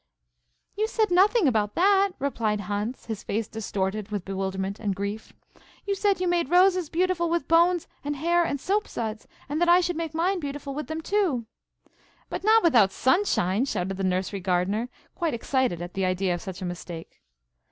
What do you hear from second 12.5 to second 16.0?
without sunshine," shouted the nursery gardener, quite excited at